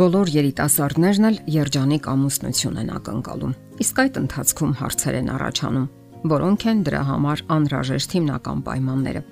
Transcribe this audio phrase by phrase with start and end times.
[0.00, 3.50] Բոլոր երիտասարդներն էլ երջանիկ ամուսնություն են ակնկալում։
[3.84, 5.84] Իսկ այդ ընթացքում հարցեր են առաջանում,
[6.32, 9.22] որոնք են դրա համար անհրաժեշտ հիմնական պայմանները։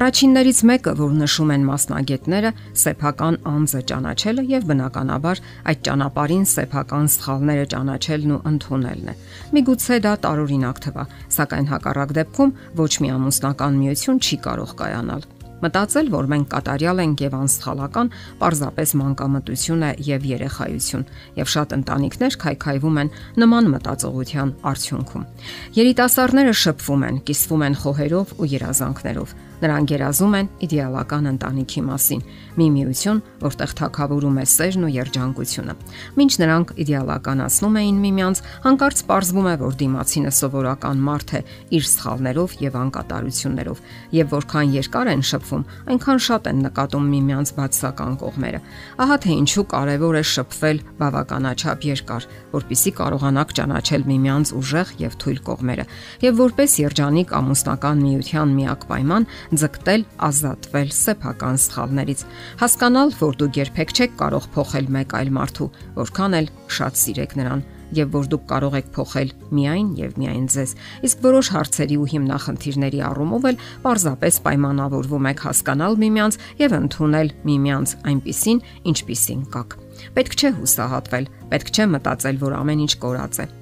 [0.00, 2.50] Առաջիններից մեկը, որ նշում են մասնագետները,
[2.82, 9.18] սեփական անձը ճանաչելը եւ բնականաբար այդ ճանապարհին սեփական սխալները ճանաչելն ու ընդունելն է։
[9.54, 11.04] Միգուցե դա տարօրինակ թվա,
[11.38, 17.22] սակայն հակառակ դեպքում ոչ մի ամուսնական միություն չի կարող կայանալ։ Մտածել, որ մենք կատարյալ ենք
[17.26, 18.10] եւ անսխալական,
[18.40, 21.04] պարզապես մանկամտություն է եւ երեխայություն,
[21.40, 23.12] եւ շատ ընտանիքներ քայքայվում են
[23.44, 25.28] նման մտածողության արդյունքում։
[25.80, 32.22] Երիտասարդները շփվում են, կիսվում են խոհերով ու երազանքներով Նրանք երազում են իդեալական ընտանիքի մասին՝
[32.56, 35.74] մի միություն, որտեղ թակավորում է սերն ու երջանկությունը։
[36.16, 41.40] Մինչ նրանք իդեալականացնում էին միմյանց, հանկարծ պարզվում է, որ դիմացինը սովորական մարդ է
[41.76, 43.82] իր սխալներով եւ անկատարություններով,
[44.16, 48.60] եւ որքան երկար են շփվում, այնքան շատ են նկատում միմյանց բացական կողմերը։
[49.00, 55.40] Ահա թե ինչու կարևոր է շփվել բավականաչափ երկար, որpիսի կարողանաք ճանաչել միմյանց ուժեղ եւ թույլ
[55.50, 55.84] կողմերը,
[56.24, 62.22] եւ որպես երջանիկ ամուսնական միության միակ պայման ձգտել ազատվել սեփական սխալներից,
[62.62, 67.64] հասկանալ, որ դուք երբեք չեք կարող փոխել մեկ այլ մարդու, որքան էլ շատ սիրեք նրան
[67.96, 70.74] եւ որ դուք կարող եք փոխել միայն եւ միայն ձեզ։
[71.10, 77.96] Իսկ որոշ հարցերի ու հիմնախնդիրների առումով էլ պարզապես պայմանավորվում եք հասկանալ միմյանց եւ ընդունել միմյանց
[78.14, 79.80] այնպիսին, ինչպիսին կաք։
[80.16, 83.59] Պետք չէ հուսահատվել, պետք չէ մտածել, որ ամեն ինչ կորած է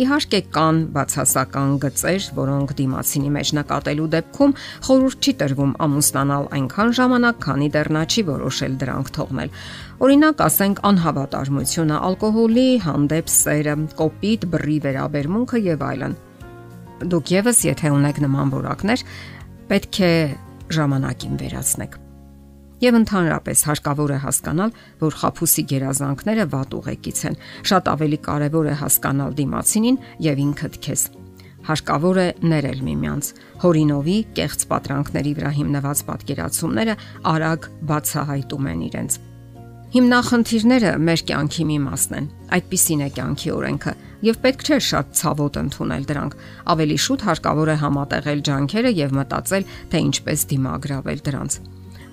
[0.00, 4.54] Իհարկե կան բացասական գծեր, որոնք դիմացինի մեջ նկատելու դեպքում
[4.86, 9.54] խորհուրդ չի տրվում ամուսնանալ այնքան ժամանակ, քանի դեռ նա չի որոշել դրանք թողնել։
[10.00, 16.20] Օրինակ, ասենք անհավատարմությունը, ալկոհոլի հանդեպ սերը, կոպիտ բռի վերաբերմունքը եւ այլն։
[17.12, 19.04] Դուք եւս, եթե ունեք նման որակներ,
[19.68, 20.14] պետք է
[20.80, 22.00] ժամանակին վերացնեք։
[22.80, 24.70] Եվ ընդհանրապես հարկավոր է հասկանալ,
[25.04, 27.34] որ խափուսի գերազանքները վատ ուղեկից են։
[27.70, 31.02] Շատ ավելի կարևոր է հասկանալ դիմացինին եւ ինքդ քեզ։
[31.68, 33.26] Հարկավոր է ներել միմյանց։
[33.60, 36.94] Հորինովի կեղծ պատրանքների վրա հիմնված պատկերացումները
[37.34, 39.18] արագ բացահայտում են իրենց։
[39.90, 43.94] Հիմնախնդիրները մեր կյանքի մի մասն են։ Այդպիսին է կյանքի օրենքը,
[44.30, 46.38] եւ պետք չէ շատ ցավոտ ընդունել դրանք։
[46.76, 51.60] Ավելի շուտ հարկավոր է համատեղել ջանքերը եւ մտածել, թե ինչպես դիմագրավել դրանց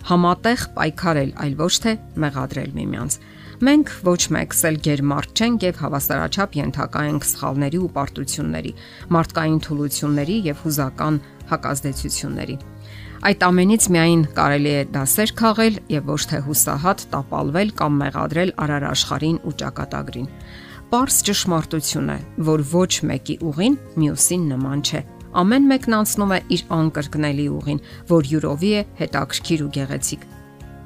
[0.08, 3.18] համատեղ պայքարել, այլ ոչ թե մեղադրել միմյանց։
[3.68, 8.72] Մենք ոչ մեկս էլ ģերմարտ չենք եւ հավասարաչափ ենթակա ենք սխալների ու պարտությունների,
[9.18, 11.20] մարդկային թուլությունների եւ հուզական
[11.52, 12.58] հակազդեցությունների։
[13.28, 19.40] Այդ ամենից միայն կարելի է դասեր քաղել եւ ոչ թե հուսահատ տապալվել կամ մեղադրել արարաշխարին
[19.42, 20.32] ու ճակատագրին։
[20.94, 25.02] Պարս ճշմարտություն է, որ ոչ մեկի ուղին մյուսին նման չէ
[25.42, 27.84] ամեն մեկն անցնում է իր անկրկնելի ուղին,
[28.14, 30.28] որ յուրովի է հետաքրքիր ու գեղեցիկ։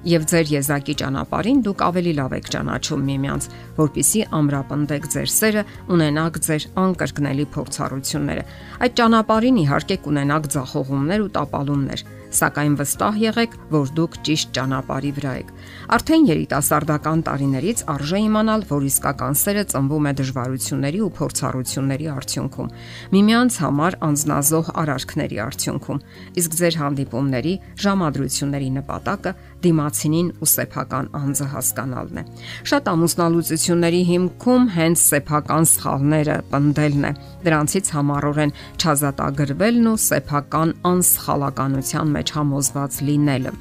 [0.02, 3.48] Եվ ձեր եզակի ճանապարհին դուք ավելի լավ եք ճանաչում միմյանց,
[3.78, 5.64] որpիսի ամրապնդեք ձեր սերը,
[5.94, 8.46] ունենաք ձեր անկրկնելի փորձառությունները։
[8.82, 12.04] Այդ ճանապարհին իհարկե կունենաք ձախողումներ ու տապալումներ,
[12.36, 15.50] սակայն վստահ եղեք, որ դուք ճիշտ ճանապարհի վրա եք։
[15.96, 22.72] Արդեն երիտասարդական տարիներից արժե իմանալ, որ իսկական սերը ծնվում է դժվարությունների ու փորձառությունների արդյունքում,
[23.12, 26.02] միմյանց համար անznազող արարքների արդյունքում։
[26.42, 29.32] Իսկ ձեր հանդիպումների, ժամադրությունների նպատակը
[29.62, 32.24] դիմացինին ու սեփական անձը հասկանալն է։
[32.72, 37.12] Շատ ամուսնալուծությունների հիմքում հենց սեփական սխալները պնդելն է։
[37.46, 43.54] Դրանցից համառորեն չազատագրվելն ու սեփական անսխալականության մեջ համոզված լինելը։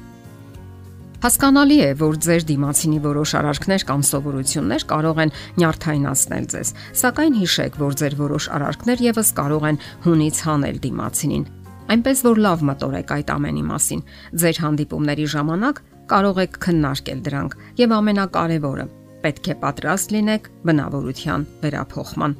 [1.21, 6.71] Հասկանալի է, որ ձեր դիմացինի որոշ արարքներ կամ սովորություններ կարող են նյարդայնացնել ձեզ,
[7.01, 11.45] սակայն հիշեք, որ ձեր որոշ արարքներ եւս կարող են հունից հանել դիմացինին։
[11.91, 14.01] Այնպես որ լավ մտորեք այդ ամենի մասին։
[14.41, 18.85] Ձեր հանդիպումների ժամանակ կարող եք քննարկել դրանք եւ ամենակարևորը՝
[19.21, 22.35] պետք է պատրաստ լինեք բնավորության վերափոխման։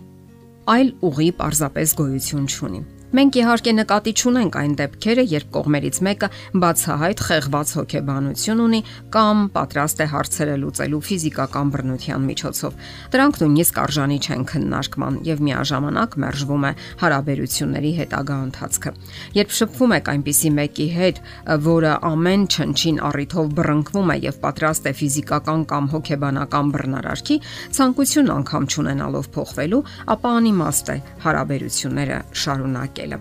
[0.71, 2.81] Այլ ուղի պարզապես գոյություն չունի։
[3.11, 6.27] Մենք իհարկե նկատի չունենք այն դեպքերը, երբ կողմերից մեկը
[6.63, 8.79] բացահայտ խեղված հոգեբանություն ունի
[9.11, 12.77] կամ պատրաստ է հարցերը լուծելու ֆիզիկական բռնության միջոցով։
[13.11, 16.71] Դրանք նույնիսկ արժանի չեն քննարկման եւ միաժամանակ մերժվում է
[17.03, 18.95] հարաբերությունների հետագա ընթացքը։
[19.41, 21.21] Երբ շփվում եք այնպիսի մեկի հետ,
[21.67, 27.39] որը ամեն չնչին առիթով բռնկվում է եւ պատրաստ է ֆիզիկական կամ հոգեբանական բռնարարքի,
[27.75, 29.83] ցանկություն անգամ չունենալով փոխվելու,
[30.15, 30.97] ապա անիմաստ է
[31.27, 33.19] հարաբերությունները շարունակել փրկելը։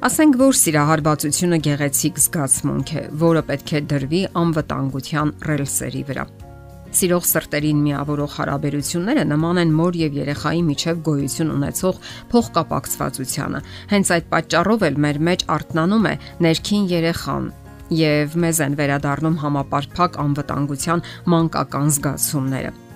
[0.00, 6.24] Ասենք որ սիրահարվածությունը գեղեցիկ զգացմունք է, որը պետք է դրվի անվտանգության ռելսերի վրա։
[6.90, 12.00] Սիրող սրտերին միավորող հարաբերությունները նման են մոր եւ երեխայի միջև գոյություն ունեցող
[12.32, 13.62] փոխկապակցվածությանը։
[13.92, 16.14] Հենց այդ պատճառով էլ մեր մեջ արթնանում է
[16.48, 17.50] ներքին երեխան
[18.00, 22.89] եւ մեզ են վերադառնում համապարփակ անվտանգության մանկական զգացումները։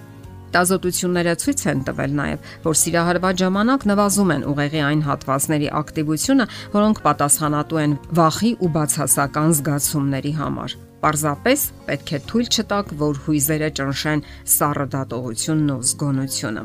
[0.54, 7.00] հետազոտությունները ցույց են տվել նաև, որ սիրահարված ժամանակ նվազում են ուղեղի այն հատվածների ակտիվությունը, որոնք
[7.06, 14.24] պատասխանատու են վախի ու բացասական զգացումների համար։ Պարզապես պետք է թույլ չտաք, որ հույզերը ճնշեն
[14.54, 16.64] սառը դատողությունն ու զգոնությունը։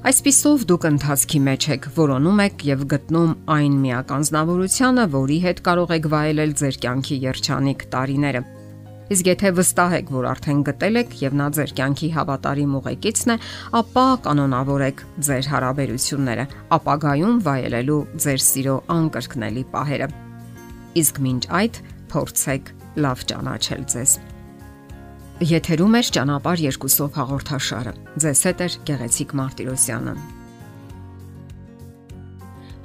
[0.00, 6.08] Այսպիսով դուք ընթացքի մեջ եք, որոնում եք եւ գտնում այն միականznավորությունը, որի հետ կարող եք
[6.14, 8.42] վայելել ձեր կյանքի երջանիկ տարիները։
[9.10, 13.36] Իսկ եթե վստահ եք, որ արդեն գտել եք եւ նա ձեր կյանքի հավատարիմ ուղեկիցն է,
[13.80, 16.44] ապա կանոնավորեք ձեր հարաբերությունները,
[16.78, 20.10] ապագայում վայելելու ձեր սիրո անկրկնելի պահերը։
[21.02, 21.84] Իսկ մինչ այդ
[22.14, 24.18] փորձեք լավ ճանաչել ձեզ։
[25.50, 30.39] Եթերում է ճանապար երկուսով հաղորդաշարը։ Ձեզ հետ է Գեղեցիկ Մարտիրոսյանը։